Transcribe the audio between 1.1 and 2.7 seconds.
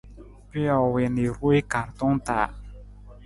na i ruwee kaartong taa.